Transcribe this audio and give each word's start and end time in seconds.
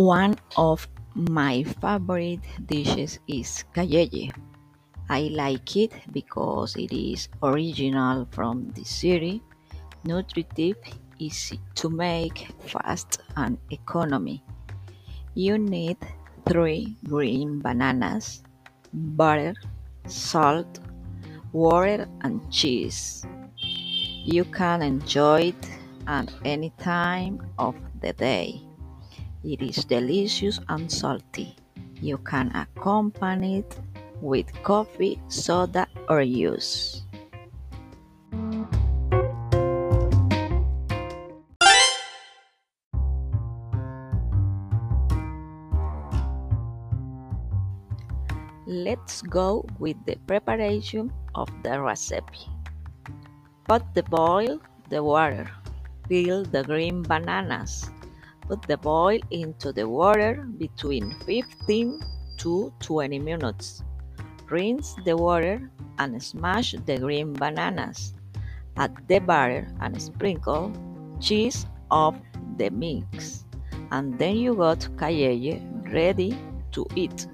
One 0.00 0.36
of 0.56 0.88
my 1.12 1.62
favorite 1.62 2.40
dishes 2.64 3.20
is 3.28 3.68
cayeye. 3.76 4.32
I 5.10 5.28
like 5.28 5.76
it 5.76 5.92
because 6.10 6.74
it 6.76 6.88
is 6.90 7.28
original 7.42 8.26
from 8.30 8.72
the 8.72 8.82
city, 8.82 9.42
nutritive, 10.04 10.80
easy 11.18 11.60
to 11.74 11.90
make, 11.90 12.48
fast 12.64 13.20
and 13.36 13.58
economy. 13.68 14.42
You 15.34 15.58
need 15.58 15.98
three 16.48 16.96
green 17.04 17.60
bananas, 17.60 18.42
butter, 18.94 19.52
salt, 20.06 20.80
water 21.52 22.08
and 22.22 22.40
cheese. 22.50 23.26
You 24.24 24.46
can 24.46 24.80
enjoy 24.80 25.52
it 25.52 25.64
at 26.06 26.32
any 26.46 26.72
time 26.78 27.44
of 27.58 27.76
the 28.00 28.14
day. 28.14 28.69
It 29.42 29.62
is 29.62 29.84
delicious 29.84 30.60
and 30.68 30.92
salty. 30.92 31.56
You 31.96 32.18
can 32.18 32.52
accompany 32.52 33.64
it 33.64 33.72
with 34.20 34.52
coffee, 34.62 35.20
soda, 35.28 35.88
or 36.08 36.24
juice. 36.24 37.02
Let's 48.70 49.22
go 49.22 49.66
with 49.80 49.96
the 50.06 50.14
preparation 50.28 51.10
of 51.34 51.48
the 51.64 51.80
recipe. 51.80 52.46
Put 53.66 53.82
the 53.94 54.04
boil 54.04 54.60
the 54.90 55.02
water. 55.02 55.48
Peel 56.08 56.44
the 56.44 56.62
green 56.62 57.02
bananas. 57.02 57.88
Put 58.50 58.62
the 58.62 58.78
boil 58.78 59.20
into 59.30 59.70
the 59.72 59.86
water 59.86 60.42
between 60.58 61.14
15 61.24 62.02
to 62.38 62.72
20 62.80 63.18
minutes. 63.20 63.84
Rinse 64.50 64.96
the 65.04 65.16
water 65.16 65.70
and 66.00 66.20
smash 66.20 66.74
the 66.84 66.98
green 66.98 67.32
bananas. 67.32 68.12
Add 68.76 69.06
the 69.06 69.20
butter 69.20 69.70
and 69.78 69.94
sprinkle 70.02 70.74
cheese 71.20 71.64
of 71.92 72.18
the 72.56 72.70
mix. 72.70 73.46
And 73.92 74.18
then 74.18 74.34
you 74.34 74.56
got 74.56 74.80
cayeye 74.98 75.62
ready 75.94 76.36
to 76.72 76.84
eat. 76.96 77.28